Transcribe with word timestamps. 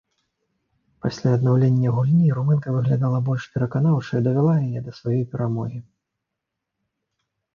Пасля 1.05 1.33
аднаўлення 1.37 1.89
гульні 1.97 2.29
румынка 2.37 2.71
выглядала 2.77 3.19
больш 3.27 3.43
пераканаўча 3.57 4.13
і 4.21 4.27
давяла 4.27 4.55
яе 4.69 4.79
да 4.87 4.91
сваёй 5.01 5.21
перамогі. 5.35 5.79